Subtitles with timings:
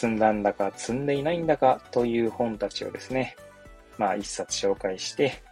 [0.00, 3.36] 積んだんだか積んでいないんだかという本たちをですね、
[3.98, 5.42] まあ一冊紹介して、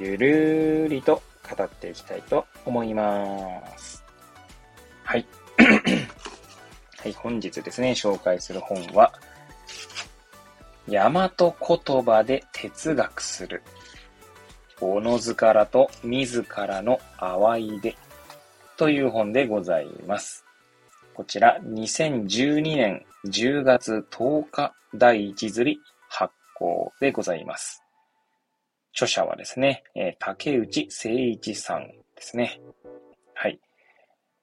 [0.00, 3.06] ゆるりと語っていきたいと思いま
[3.78, 4.04] す。
[5.04, 5.24] はい。
[6.98, 9.12] はい、本日ですね、紹介する本は、
[10.88, 13.62] 大和言葉で哲学する。
[14.80, 17.96] おのずからと自らの淡いで
[18.76, 20.44] という本でございます。
[21.14, 27.82] こちら、2012年10月10日第1釣り発行でございます。
[28.94, 29.84] 著者はですね、
[30.18, 32.60] 竹内誠一さんですね。
[33.34, 33.60] はい。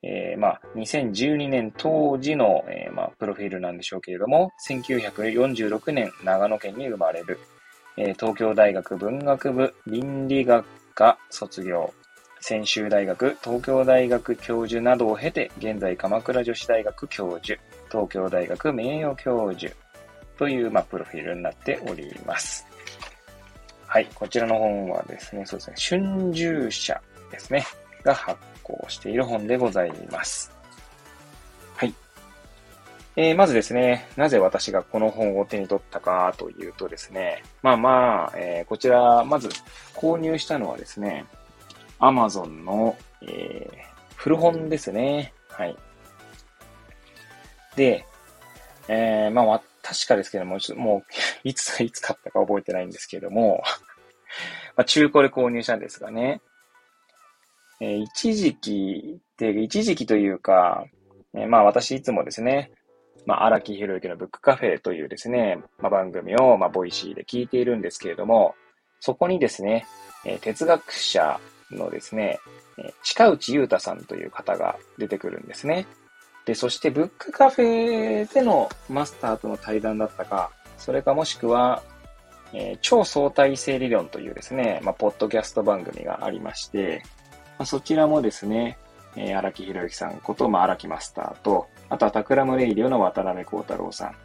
[0.01, 7.37] えー、まあ、2012年当時の、えー、まあ、プロフィールなんでしょうけれども、1946年長野県に生まれる、
[7.97, 11.93] えー、東京大学文学部倫理学科卒業、
[12.39, 17.59] 専修大学、東京大学教授などを経て、現在鎌倉女子大学教授、
[17.89, 19.73] 東京大学名誉教授
[20.37, 22.65] という、まあ、プロフィールになっております。
[23.85, 27.01] はい、こちらの本はですね、そうですね、春秋社
[27.31, 27.65] ですね、
[28.03, 30.51] が発行している本でございます。
[31.75, 31.93] はい。
[33.15, 39.49] えー、まずですね、なぜ私がこの本を手に取ったかというとですね、まあまあ、えー、こちら、まず
[39.95, 41.25] 購入したのはですね、
[41.99, 45.33] Amazon の、えー、古本ですね。
[45.49, 45.75] はい。
[47.75, 48.05] で、
[48.87, 51.03] えー、まあ、確かですけども、もう、
[51.47, 53.63] いつ、いつ買ったか覚えてないんですけども、
[54.75, 56.41] まあ、中古で購入したんですがね、
[57.81, 60.85] えー、一時期で、一時期というか、
[61.33, 62.71] えー、まあ私いつもですね、
[63.25, 68.55] まあ荒木博行のブックカフェというですね、まあ番組を、まあ Voicy で聞いているんですけれども、
[68.99, 69.85] そこにですね、
[70.25, 71.39] えー、哲学者
[71.71, 72.39] のですね、
[72.77, 75.85] え近内悠太さんという方が出てくるんですね。
[76.49, 80.49] で、そしてブックカフェでのマスターとの対談だったか、
[80.79, 81.83] それかもしくは、
[82.53, 87.03] えー、超相対性理論というですね、まあ、ポッドキャスト番組がありまして、
[87.59, 88.79] まあ、そちらもですね、
[89.15, 94.15] えー、荒木博行さんこと、まあ、荒木マスターと、あとは Takram Radio の渡邉康太郎さん。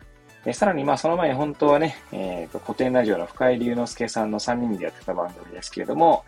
[0.46, 6.24] で、さらに、まあ、その前に本当はね、え、ー、と、古典ラジオの深井龍之介さんの3人でやってた番組ですけれども、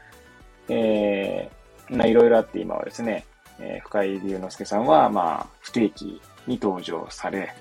[0.68, 3.24] えー、まあ、いろいろあって今はですね、
[3.60, 7.54] えー、深井龍之介さんは、まあ、不定期に登場され、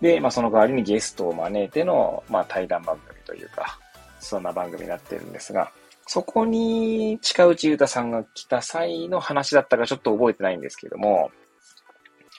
[0.00, 3.78] で、まあ、その代わりにゲストを招いての、まあ、対談番組というか、
[4.20, 5.72] そんな番組になってるんですが、
[6.06, 11.30] そこに近内裕太さんが来た際の話だったかちょっと覚えてないんですけども、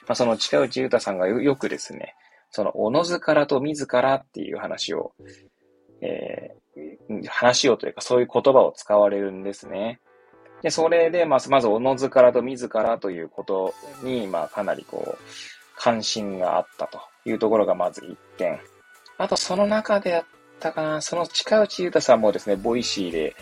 [0.06, 2.14] まあ、その近内悠太さんがよくですね、
[2.50, 5.12] その、おのずからと自らっていう話を、
[6.00, 10.00] えー、話をというかそういう言葉を使われるんですね。
[10.62, 15.24] で、それで、まあ、まず、おのずからと自らということに、まあ、かなりこう、
[15.76, 18.58] 関心があったというところがまず一点。
[19.18, 20.24] あと、その中であっ
[20.58, 23.36] たかな、その近内悠太さんもですね、 Voicy で、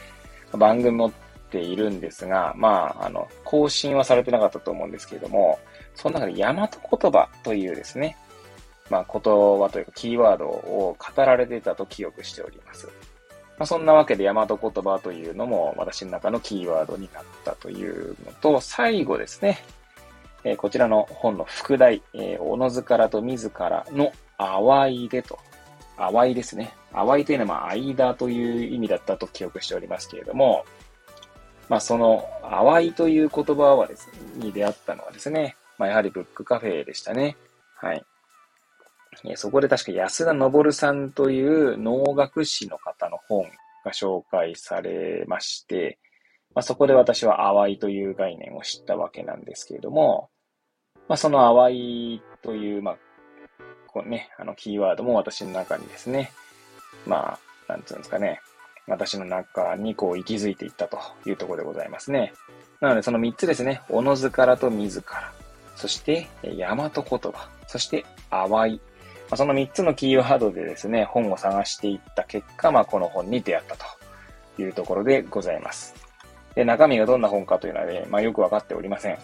[0.52, 1.12] 番組持っ
[1.50, 5.58] ているんですが、まあ、あの、更新はされてなかったと思うんですけれども、
[5.94, 8.16] その中で大和言葉というですね、
[8.90, 12.88] まあ、言葉というかキーワードを語られていたと記憶しております。
[13.58, 19.58] まあ、そんなわけで大和言葉というのも私の中のキーワードになったというのと、最後ですね、
[20.44, 25.38] えー、こちらの本の副題、えー、おのずからと自らの淡いでと
[25.96, 26.74] 淡いですね。
[26.92, 30.64] 淡いというのは、間という意味だったと記憶しておりますけれども、
[31.68, 37.36] まあ、その、淡いという言葉はですね、に出会ったのはですね、まあ、やはりブックカフェでしたね。
[37.76, 38.04] はい。
[39.36, 43.44] そこで確か安田昇さんという農学士の方の本
[43.84, 45.98] が紹介されまして、
[46.54, 50.30] まあ、そこで私は淡いという概念を知ったわけなんですけれども、
[51.08, 52.96] まあ、その淡いという、まあ、
[53.86, 56.32] こうね、あの、キーワードも私の中にですね、
[57.06, 57.38] ま
[57.68, 58.40] あ、なんつうんですかね、
[58.86, 62.32] 私の中にこう息づいていったというところでございますね。
[62.80, 65.32] なのでその3つですね、おのずからと自ら、
[65.74, 68.80] そして大和言葉、そして淡い。
[69.30, 75.94] ま、その3つのキーワードでですね、本を探していった結果、まあ、この本に出会ったというところでございます。
[76.54, 79.18] で、中身がどんな本かというのはね、まあ、よくわかっておりません。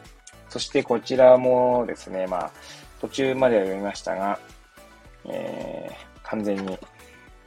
[0.49, 2.51] そしてこちらもですね、まあ、
[3.01, 4.39] 途中までは読みましたが、
[5.25, 6.79] えー、完全に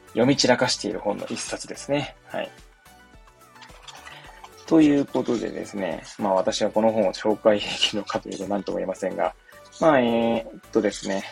[0.10, 2.16] 読み散らかしている本の一冊ですね。
[2.28, 2.52] はい。
[4.66, 9.36] ということでですね、まあ私はこの本を紹介できるのかというと何とも言えませんが、
[9.80, 11.24] まあえー、っとですね、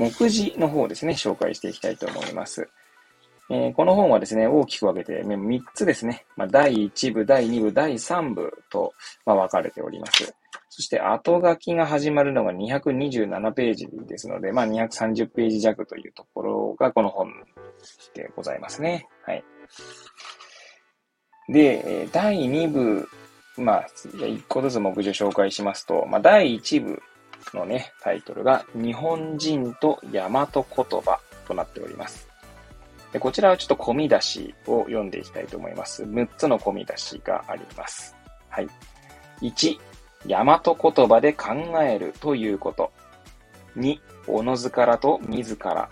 [0.00, 2.66] 目次の方ですね、紹介していきたいと思います。
[3.50, 8.94] えー、この本はですね、大きく分けて3つですね、まあ、第1部、第2部、第3部と、
[9.26, 10.34] まあ、分かれております。
[10.70, 17.30] そして後書きが始まるのが227ページですので、まあ、230ページ弱というところがこの本
[18.14, 19.06] でございますね。
[19.26, 19.44] はい。
[21.50, 23.06] で、第2部、
[23.58, 27.02] まあ、1個ずつ目次を紹介しますと、まあ、第1部
[27.54, 32.30] のね、タイトルが、日本人と大和言葉となっております。
[33.12, 36.04] でこちらはちょっと込み出しを読んでいきたいと思います。
[36.04, 38.16] 6つの込み出しがあります。
[38.48, 38.68] はい。
[39.40, 39.78] 1、
[40.26, 41.48] 大和言葉で考
[41.82, 42.92] えるということ。
[43.76, 43.98] 2、
[44.28, 45.88] おのずからと自ら。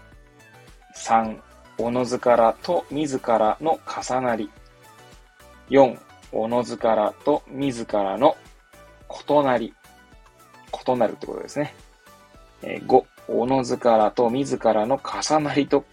[0.95, 1.41] 3、
[1.79, 4.51] おのずからと自らの重なり。
[5.71, 5.99] 4、
[6.33, 8.37] おのずからと自らの
[9.29, 9.75] 異なり。
[10.69, 11.75] 異なるってことですね
[12.63, 12.81] え。
[12.87, 15.85] 5、おのずからと自らの重なりと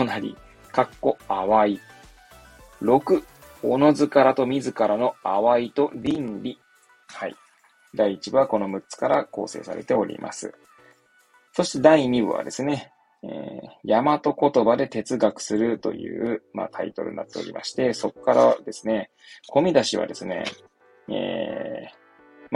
[0.00, 0.36] 異なり。
[0.72, 1.80] かっこ淡い。
[2.82, 3.22] 6、
[3.62, 6.58] おのずからと自らの淡いと倫理。
[7.08, 7.36] はい。
[7.94, 10.54] 第1部はこの6つから構成されております。
[11.52, 19.10] そして第2部はですね、えー、大和言葉で哲学するという、まあ、タイトルになっておりまして、そこからですね、
[19.50, 20.44] 込み出しはですね、
[21.08, 22.05] えー、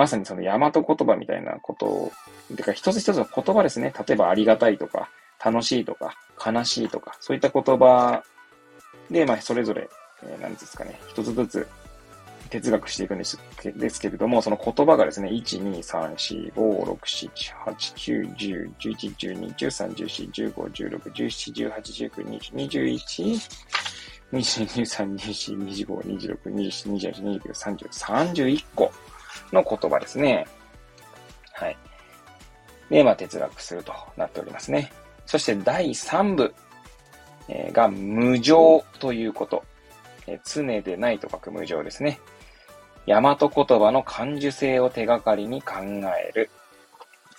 [0.01, 2.13] まさにその大和言葉みたいなことを、
[2.57, 3.93] てか一つ一つの言葉ですね。
[4.09, 5.11] 例えばありがたいとか、
[5.45, 8.23] 楽しいとか、悲しいとか、そういった言葉
[9.11, 9.91] で、まあ、それぞれ、
[10.23, 11.69] えー、何ですかね、一つずつ
[12.49, 13.39] 哲学していくんです
[13.77, 17.31] ですけれども、その言葉がですね、1、2、3、4、5、6、7、
[17.67, 23.61] 8、9、10、11、12、13、14、15、16、17、18、19、20、21、
[24.33, 28.91] 22、23、24、25、26、27、28、29、30、31個
[29.53, 30.47] の言葉ですね。
[31.53, 31.77] はい。
[32.91, 34.93] で、まあ、哲学するとなっておりますね。
[35.27, 36.55] そして第3部、
[37.73, 39.65] が無常ということ。
[40.45, 42.21] 常でないと書く無常ですね。
[43.07, 45.75] 大和言葉の感受性を手がかりに考
[46.17, 46.51] える。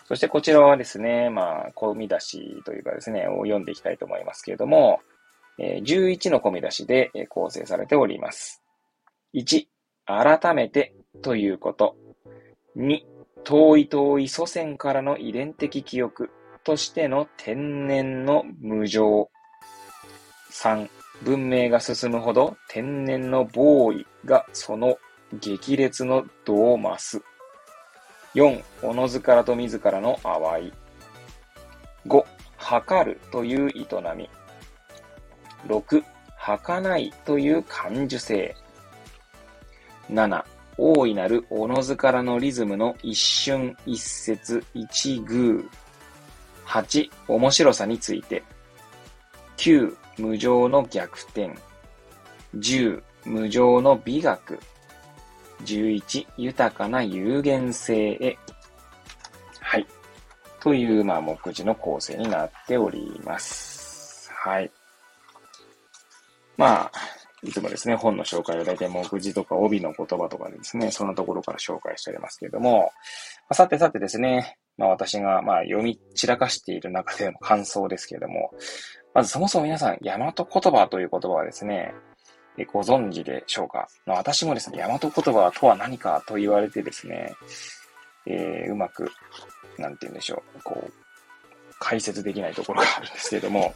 [0.07, 4.99] そしてこちらはですね、まあ、込み出しというかですね、を読んでいきたいと思いますけれども、
[5.57, 8.61] 11の込み出しで構成されております。
[9.33, 9.67] 1、
[10.05, 11.95] 改めてということ。
[12.75, 13.01] 2、
[13.43, 16.29] 遠い遠い祖先からの遺伝的記憶。
[16.63, 19.29] としての天然の無常。
[20.51, 20.89] 3、
[21.23, 24.97] 文明が進むほど天然の防衛がその
[25.39, 27.21] 激烈の度を増す。
[28.35, 30.73] 4、おのずからと自らの淡い。
[32.07, 32.25] 5、
[32.57, 33.85] 測るという営
[34.15, 34.29] み。
[35.67, 36.03] 6、
[36.37, 38.55] 儚いという感受性。
[40.11, 40.43] 7、
[40.77, 45.69] 大いなるおのずからのリズムの一瞬一節一偶。
[46.65, 48.43] 8、面白さについて。
[49.57, 51.53] 9、無常の逆転。
[52.57, 54.59] 10、無常の美学。
[55.63, 58.37] 11、豊かな有限性へ。
[59.59, 59.87] はい。
[60.59, 64.31] という、まあ、目次の構成になっております。
[64.33, 64.71] はい。
[66.57, 66.91] まあ、
[67.43, 72.91] いつもですね、本の紹介を大体目次とか帯の言葉とかでですね、そんなところから紹介しておりますけれども、
[73.49, 78.51] ま、さてさてですね、まあ私がまあ読み散らかしている中での感想ですけれども、
[79.13, 81.93] まずそもそも皆さん、大和言葉という言葉はですね、
[82.71, 87.33] ご存知でしょうか、まあ、私もですね、大和言葉とは何かと言われてですね、
[88.25, 89.09] えー、うまく、
[89.77, 90.93] なんて言うんでしょう、こう、
[91.79, 93.73] 解説できないところがあるんですけれども、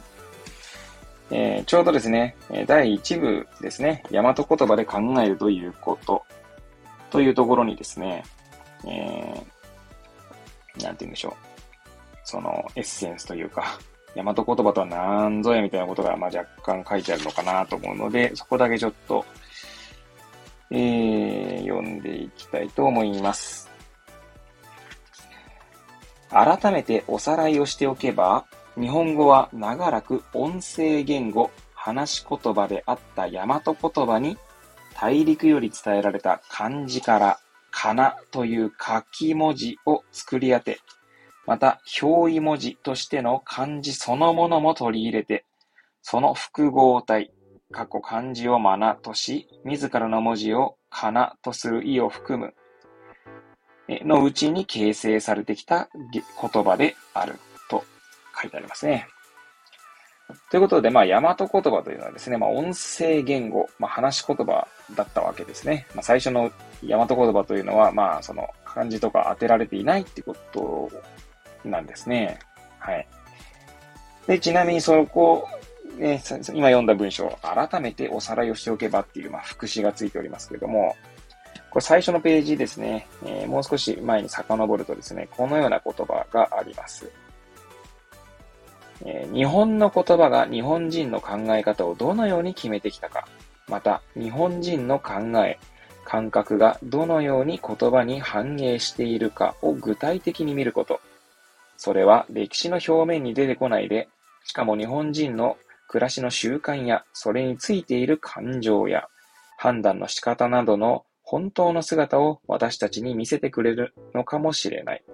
[1.30, 6.24] えー、ちょうどですね、第1部ですね、大和言葉で考えるということ、
[7.10, 8.24] というところにですね、
[8.86, 11.46] えー、なんて言うんでしょう。
[12.24, 13.78] そのエッセンスというか、
[14.14, 19.24] 大和言葉とは何ぞやみたいなことが、まあ、若干書いてあるのかなと思うので、そこだけちょっと、
[20.70, 23.70] えー、読んでいきたいと思います。
[26.30, 28.46] 改めておさらいをしておけば、
[28.78, 34.36] 日本語は長らく音声言語、話し言葉であった大和言葉に
[34.94, 37.38] 大陸より伝えられた漢字から
[37.70, 40.80] かなという書き文字を作り当て、
[41.46, 45.46] また表意文字としての漢字そのものも取り入れて、
[46.02, 47.32] その複合体、
[47.72, 52.54] 過去漢字をマナとし、自らの文字をかなとする意を含む、
[53.88, 57.36] のうちに形成されてきた言葉である
[58.40, 59.08] 書いてありますね。
[60.50, 65.86] ということで、まあ、大和言葉というのはですね、まあ、音声言語、まあ、話し言葉だったわけですね。
[65.94, 66.50] まあ、最初の
[66.84, 70.90] 大和言葉というのは、まあ、その漢字とか当てられていないってこと
[71.64, 72.38] なんですね。
[72.78, 73.06] はい。
[74.26, 75.48] で、ちなみにそこ、
[75.96, 76.20] ね、
[76.52, 80.96] 今読んだ文章、改めておさらいをしておけばっていう、まあ、副詞がついておりますけれども、
[81.70, 87.10] これ最初のページですね、えー、もう少し前に遡るとですね、このような言葉があります。
[89.04, 93.28] え、日本の言葉が日本人の考え方をどのように決めてきたか、
[93.68, 95.58] また日本人の考え、
[96.04, 101.00] 感覚がどのように言葉に反映しているかを具体的に見ること。
[101.76, 104.08] それは歴史の表面に出てこないで、
[104.44, 105.56] しかも日本人の
[105.88, 109.08] 暮らしの習慣やそれについている感情や
[109.58, 115.04] 判断の仕方などの本当の姿を私たちに見せてくれるのかもしれない。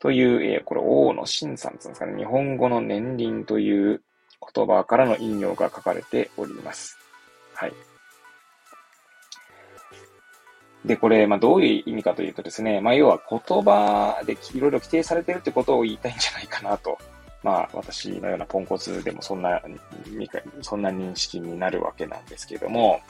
[0.00, 4.02] という、えー、これ、王の真さんってうんですかね、日本語の年輪という
[4.54, 6.96] 言葉からの引用が書かれております。
[7.54, 7.72] はい。
[10.84, 16.96] で、これ、まあ、どういう意味かというとですね、まあ、要は言葉でいろいろ規定されてるってことを言いたいんじゃないかなと。
[17.42, 19.60] まあ、私のようなポンコツでもそんな、
[20.62, 23.00] そんな認識になるわけなんですけども、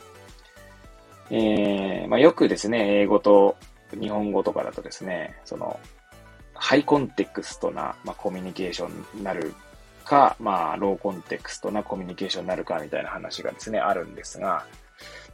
[1.30, 3.56] えー、まあ、よくですね、英語と
[3.98, 5.78] 日本語とかだとですね、その、
[6.58, 9.54] ハイコンテクストな、まあ、コミュニケーションになる
[10.04, 14.64] か、まあ、ローコンテクストなコミュニケーションになるかみたいな話がですね、あるんですが、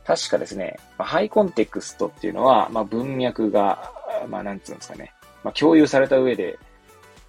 [0.04, 3.90] 確かですね、まあ、ハイコンテクストっていうのは、まあ、文脈が、
[4.28, 5.12] まあ、なんつうんですかね、
[5.42, 6.58] まあ、共有された上で、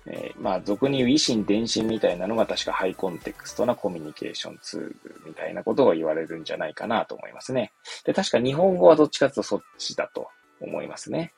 [0.08, 7.74] えー、まあ、俗に言う維新伝心みたいなのが確かハイコンテクストなコミュニケーションツールみたいなことが言われるんじゃないかなと思いますね。
[8.04, 10.28] で、確か日本語はどっちかというとそっちだと
[10.62, 11.34] 思いますね。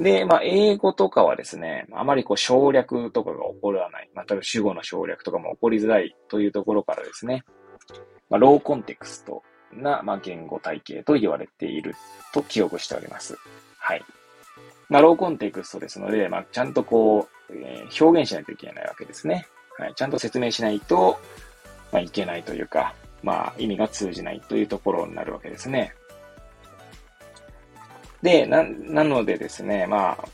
[0.00, 4.08] で、まあ、英語とかはですね、あまりこう省略とかが起こらない。
[4.14, 7.44] まあ、例えば主語の省略とかも起こりづらいというところからですね、
[8.30, 9.42] まあ、ローコンテクスト
[9.74, 11.94] な、まあ、言語体系と言われている
[12.32, 13.36] と記憶しております。
[13.78, 14.02] はい。
[14.88, 19.46] まあ、ローコンテクストですので、まあ、ちゃんとこう、えー、表現しないといけないわけですね。
[19.78, 19.94] はい。
[19.94, 21.18] ちゃんと説明しないと、
[21.92, 25.92] まあ、いけないというか、まあ、意味が通じないというところになるわけですね。
[28.22, 30.28] で、な、なのでですね、まあ、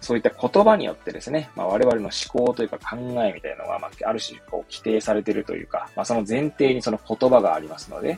[0.00, 2.10] そういった言葉によってですね、まあ、我々の思
[2.46, 8.14] 考というか考えみたいなのが、まあ、ある種こう規定されているというか、まあ、その前提にその言葉がありますので、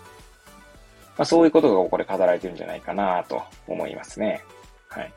[1.17, 4.43] まあ、そういうことがこれ語られてるんじゃないかなと思いますね。
[4.89, 5.13] はい。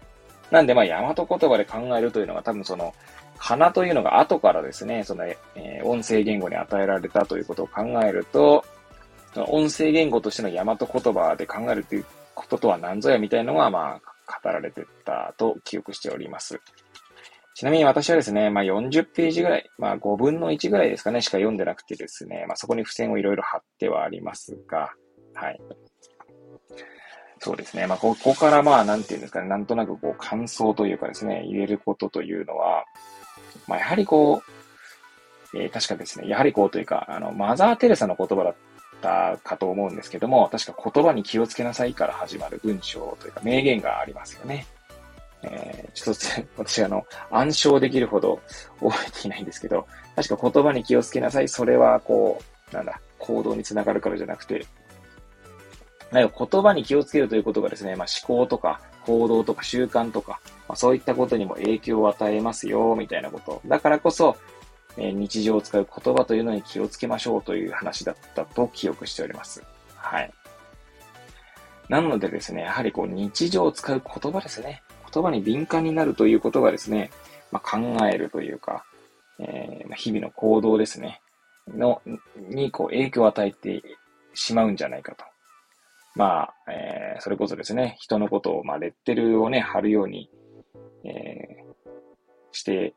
[0.51, 2.93] なんで、まあ、大和言葉で考えるというのが多分その、
[3.37, 8.65] 花というのが後からですね、その、えー、音声言語に与えられたということを考えると、
[9.33, 12.05] その音声言語としての大和言葉で考えるという
[12.37, 16.61] こととは何ぞやみたいなのが、まあ、語られてたと記憶しております。
[17.55, 24.91] ちなみに私はですね、まあ40ページぐらい、まあ5分の1ぐらいですかね、しか読んでなくてですね、まあそこに付箋をいろいろ貼ってはありますが、
[25.33, 25.59] はい。
[27.39, 27.87] そうですね。
[27.87, 32.85] まあここからまあなんていうんですかね、なんとなくこう感想というかですね、言えることというのは、
[33.67, 34.43] まあやはりこ
[35.53, 38.55] う、えー、確かですね、やはりこうというか、あの、マザー・テレサの言葉だっ
[39.01, 44.65] たかと思うんですけども、確か言葉に気をつけなさいから始まる文章というか名言がありますよね。
[45.43, 48.41] えー、ちょっと私あの、暗唱できるほど
[48.79, 51.47] 覚えていないんですけど、確か言葉に気をつけなさい。
[51.47, 54.65] それはこう、なんだ、行動につながるからじゃなくて、
[56.11, 63.61] なんか言葉に気をつけるということがですね、まあ、思考とか行動とか習慣とか、まあ、そういったことにも影響を与えますよ、みたいなこと。
[63.65, 64.37] だからこそ、
[64.97, 69.63] え日常を使う言葉というのに気をつけましょうという話だったと記憶しております。
[69.95, 70.31] はい。
[71.89, 74.81] なのでですね、やはりこう日常を使う言葉ですね。
[75.13, 77.11] 言葉に敏感になるということがですね、
[77.51, 78.83] まあ、考えるというか、
[79.39, 81.21] えー、日々の行動ですね、
[81.67, 82.01] の、
[82.49, 83.81] にこう影響を与えて
[84.33, 85.23] しまうんじゃないかと。
[86.15, 90.29] まあ、えー、それこそですね、人のことを、まあ、レッテルをね、貼るように、
[91.05, 91.87] えー、
[92.51, 92.95] して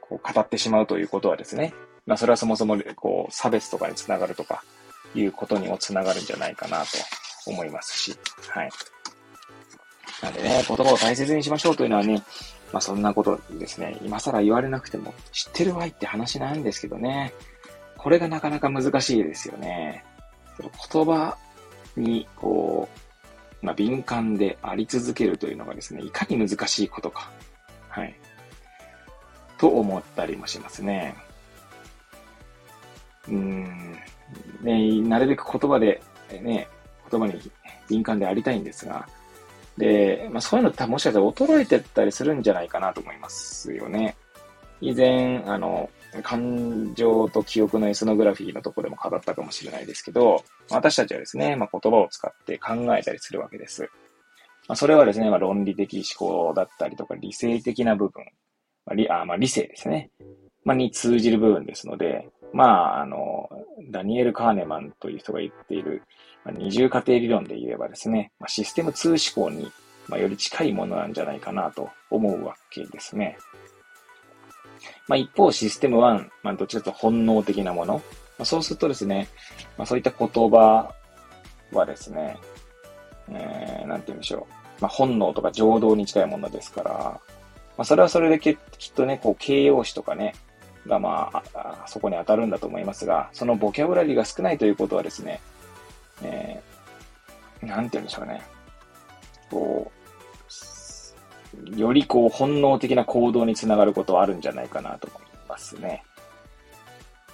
[0.00, 1.74] こう語ってしまうということはですね、
[2.06, 4.62] まあ、それはそもそも、こう、差別とかにつながるとか、
[5.14, 6.86] いうことにもつながるんじゃないかなと
[7.46, 8.70] 思いますし、はい。
[10.22, 12.22] なんでね、言葉を大切にしましょうというのはね、
[12.72, 17.32] まあそんなことですね、今更言われなくても知ってるわいって話なんですけどね、
[17.96, 20.04] これがなかなか難しいですよね。
[20.56, 20.70] その
[21.04, 21.36] 言葉
[21.96, 22.88] に、こ
[23.62, 27.30] う、まあ敏感であり続けるというのがですね、いかに難しいことか。
[27.88, 28.14] はい。
[29.58, 31.14] と思ったりもしますね。
[33.28, 33.96] うん。
[34.62, 36.02] ね、なるべく言葉で、
[36.42, 36.68] ね、
[37.10, 37.34] 言葉に
[37.88, 39.08] 敏感でありたいんですが、
[39.76, 44.16] で、まあ、そういうのってもしかしたら衰えてったりするんじゃないかなと思いますよね。
[44.80, 45.88] 以前、あの、
[46.22, 53.90] 感情と記憶のエスノグラフィーのところでも語ったかもしれないですけど、私たちはですね、まあ、言葉を使って考えたりするわけです。
[54.68, 58.24] まあ、それはですね、まあ、論理的思考だったりとか理性的な部分、
[58.94, 60.10] 理あまあ、理性ですね、
[60.64, 63.48] まあ、に通じる部分ですので、まあ、あの、
[63.90, 66.02] ダニエル・カーネマンという人が言っている、
[66.44, 69.70] まあ、二重過程理論で言えばですね、まあ、システム2思考に、
[70.08, 73.36] まあ、より近いものなんじゃないかなと思うわけですね。
[75.06, 77.94] まあ、一方、システム1、まあ、どちらかというと本能的なもの。
[77.94, 78.02] ま
[78.42, 79.28] あ、そうするとですね、
[79.76, 80.94] まあ、そういった言葉
[81.72, 82.36] はですね、
[83.30, 84.46] えー、なんて言うんでしょ
[84.78, 84.82] う。
[84.82, 87.20] まあ、本能とか情動に近いものですから、
[87.78, 88.56] まあ、それはそれできっ
[88.94, 90.34] とね、こう、形容詞とかね、
[90.86, 95.40] がまあ、そこに当たるんだと思いますが、そのボキャブラリーが少ないということはですね、
[96.22, 98.42] えー、なんて言うんでしょうね。
[99.50, 99.92] こ
[101.72, 106.04] う、よりこう本能的な行動につながることはあるんじゃないかなと思いますね。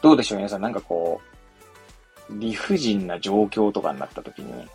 [0.03, 1.23] どうでしょう皆さん、なんかこ
[2.29, 4.69] う、理不尽な状況とかになった時に、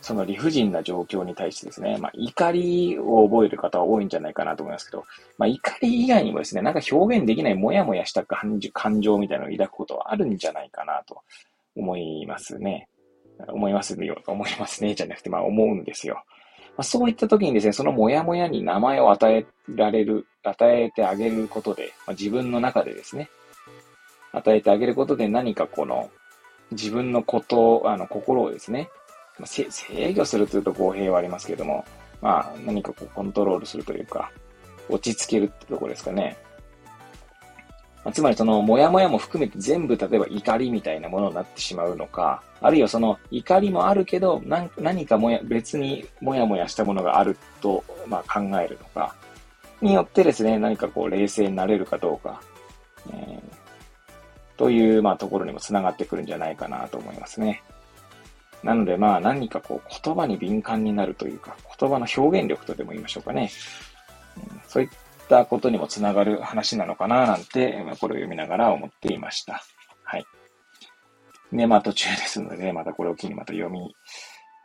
[0.00, 5.04] その理不尽な状況に対してですね、まあ、怒りを覚える方は多いんじゃないかなと思いますけど、
[5.36, 8.60] まあ、怒り以外にもですね、なんか表現できないもやもやした感
[9.00, 11.22] 情みたいなのを抱くことはあるんじゃないかなと
[11.76, 12.88] 思いますね。
[13.46, 16.24] 思いますよ、思いますね、じゃなくて、まあ思うんですよ。
[16.76, 23.30] まあ、そういった時にですね、そのもやもやに名前を与えられる、与えてあげることで、まあ、自分の中でですね、
[24.32, 26.10] 与えてあげることで何かこの
[26.72, 28.88] 自分のこと、あの心をですね、
[29.38, 29.68] まあ、制
[30.14, 31.84] 御するというと公平はありますけれども、
[32.20, 34.30] まあ何かこうコントロールするというか、
[34.88, 36.36] 落ち着けるってところですかね。
[38.04, 49.14] まあ、つまりそのモヤモヤも含めて全部例えば怒りみたいなものになってしまうのか、あるいはその怒りもあるけど何かもや別にモヤモヤしたものがあると、まあ、考えるのか、
[49.80, 52.40] によってですね、何かこう冷静になれるかどうか、
[53.12, 57.62] えー、という、まあ、ところにもつながってくるんじゃないかなと思いますね。
[58.62, 63.50] なので、まあ、何かこう、言葉に敏感になるというか、言葉の表現力とでも言いましょうかね。
[64.66, 64.90] そういっ
[65.28, 69.62] たことにもつながる話なのかな、なんて、まあ、これを読みながら思っていました。
[70.02, 70.26] はい。
[71.52, 73.94] ね、まあ途中ですのでね、またこれを機にまた読み、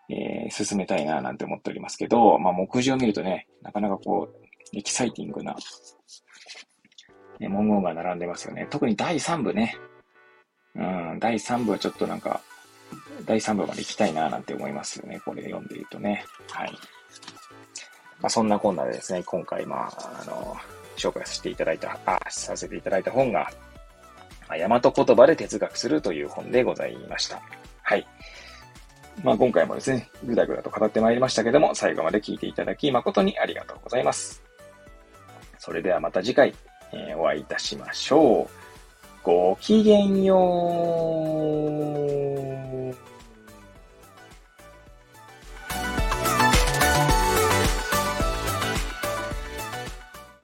[0.09, 5.55] えー、進めたいな、なんて思っておりますけど、まあ目次を見るとね、なかなかこう、エキサイティングな、
[7.39, 8.67] ね、文言が並んでますよね。
[8.69, 9.77] 特に第3部ね。
[10.75, 12.41] うん、第3部はちょっとなんか、
[13.25, 15.21] 第3部まで行きたいななんて思いますよね。
[15.25, 16.25] これ読んでいるとね。
[16.49, 16.71] はい。
[18.21, 20.55] まあ、そんなこんなでですね、今回、まあ、あの、
[20.95, 23.51] 紹介させていただいた、あ、させていただいた本が、
[24.47, 27.41] まあ、大和言葉で哲学するという本でございました。
[27.81, 28.07] はい。
[29.23, 34.41] まあ、今回もですね、ぐだぐだと語ってまいりましたけども、最後まで聞いていただき誠にありがとうございます。
[35.59, 36.53] それではまた次回、
[36.91, 38.47] えー、お会いいたしましょう。
[39.23, 40.37] ごきげんよ
[42.19, 42.22] う。